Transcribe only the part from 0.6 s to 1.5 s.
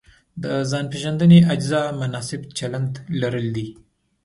ځان پېژندنې